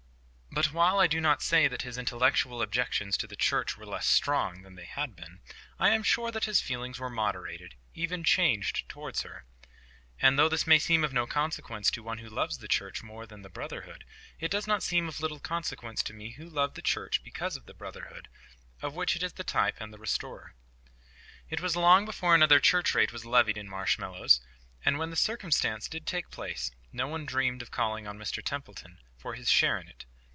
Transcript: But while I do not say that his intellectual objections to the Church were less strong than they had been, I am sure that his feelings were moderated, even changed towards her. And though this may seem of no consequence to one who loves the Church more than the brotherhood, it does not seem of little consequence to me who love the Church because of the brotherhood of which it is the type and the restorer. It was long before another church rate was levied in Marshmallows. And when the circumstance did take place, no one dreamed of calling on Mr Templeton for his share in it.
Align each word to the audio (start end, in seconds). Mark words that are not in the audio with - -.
But 0.53 0.73
while 0.73 0.99
I 0.99 1.07
do 1.07 1.21
not 1.21 1.41
say 1.41 1.69
that 1.69 1.83
his 1.83 1.97
intellectual 1.97 2.61
objections 2.61 3.15
to 3.17 3.25
the 3.25 3.37
Church 3.37 3.77
were 3.77 3.85
less 3.85 4.05
strong 4.05 4.63
than 4.63 4.75
they 4.75 4.83
had 4.85 5.15
been, 5.15 5.39
I 5.79 5.91
am 5.91 6.03
sure 6.03 6.29
that 6.29 6.43
his 6.43 6.59
feelings 6.59 6.99
were 6.99 7.09
moderated, 7.09 7.75
even 7.93 8.25
changed 8.25 8.87
towards 8.89 9.21
her. 9.21 9.45
And 10.19 10.37
though 10.37 10.49
this 10.49 10.67
may 10.67 10.77
seem 10.77 11.05
of 11.05 11.13
no 11.13 11.25
consequence 11.25 11.89
to 11.91 12.03
one 12.03 12.17
who 12.17 12.27
loves 12.27 12.57
the 12.57 12.67
Church 12.67 13.01
more 13.01 13.25
than 13.25 13.43
the 13.43 13.49
brotherhood, 13.49 14.03
it 14.41 14.51
does 14.51 14.67
not 14.67 14.83
seem 14.83 15.07
of 15.07 15.21
little 15.21 15.39
consequence 15.39 16.03
to 16.03 16.13
me 16.13 16.31
who 16.31 16.49
love 16.49 16.73
the 16.73 16.81
Church 16.81 17.23
because 17.23 17.55
of 17.55 17.65
the 17.65 17.73
brotherhood 17.73 18.27
of 18.81 18.93
which 18.93 19.15
it 19.15 19.23
is 19.23 19.31
the 19.31 19.45
type 19.45 19.77
and 19.79 19.93
the 19.93 19.97
restorer. 19.99 20.53
It 21.49 21.61
was 21.61 21.77
long 21.77 22.03
before 22.03 22.35
another 22.35 22.59
church 22.59 22.93
rate 22.93 23.13
was 23.13 23.25
levied 23.25 23.57
in 23.57 23.69
Marshmallows. 23.69 24.41
And 24.83 24.99
when 24.99 25.11
the 25.11 25.15
circumstance 25.15 25.87
did 25.87 26.05
take 26.05 26.29
place, 26.29 26.71
no 26.91 27.07
one 27.07 27.25
dreamed 27.25 27.61
of 27.61 27.71
calling 27.71 28.05
on 28.05 28.19
Mr 28.19 28.43
Templeton 28.43 28.99
for 29.17 29.35
his 29.35 29.49
share 29.49 29.79
in 29.79 29.87
it. 29.87 30.03